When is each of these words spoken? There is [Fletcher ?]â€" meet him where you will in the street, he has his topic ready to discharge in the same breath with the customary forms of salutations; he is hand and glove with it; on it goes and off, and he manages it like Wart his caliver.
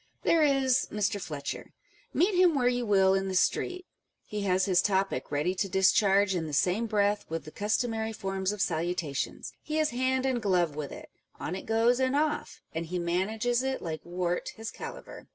There 0.23 0.41
is 0.41 0.87
[Fletcher 0.87 1.65
?]â€" 2.15 2.15
meet 2.15 2.33
him 2.33 2.55
where 2.55 2.67
you 2.67 2.87
will 2.87 3.13
in 3.13 3.27
the 3.27 3.35
street, 3.35 3.85
he 4.25 4.41
has 4.41 4.65
his 4.65 4.81
topic 4.81 5.29
ready 5.31 5.53
to 5.53 5.69
discharge 5.69 6.33
in 6.33 6.47
the 6.47 6.53
same 6.53 6.87
breath 6.87 7.23
with 7.29 7.45
the 7.45 7.51
customary 7.51 8.11
forms 8.11 8.51
of 8.51 8.61
salutations; 8.63 9.53
he 9.61 9.77
is 9.77 9.91
hand 9.91 10.25
and 10.25 10.41
glove 10.41 10.75
with 10.75 10.91
it; 10.91 11.11
on 11.39 11.55
it 11.55 11.67
goes 11.67 11.99
and 11.99 12.15
off, 12.15 12.63
and 12.73 12.87
he 12.87 12.97
manages 12.97 13.61
it 13.61 13.79
like 13.79 14.01
Wart 14.03 14.53
his 14.55 14.71
caliver. 14.71 15.27